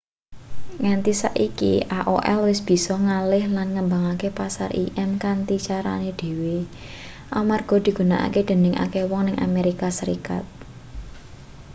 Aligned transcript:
nganti 0.81 1.11
saiki 1.21 1.73
aol 1.99 2.37
wis 2.49 2.59
bisa 2.69 2.93
ngalih 3.05 3.45
lan 3.55 3.67
ngembangke 3.75 4.27
pasar 4.39 4.69
im 5.01 5.11
kanthi 5.23 5.57
carane 5.67 6.11
dhewe 6.19 6.57
amarga 7.39 7.75
digunakake 7.85 8.41
dening 8.49 8.75
akeh 8.85 9.03
wong 9.11 9.23
ning 9.25 9.37
amerika 9.47 9.87
serikat 9.99 10.45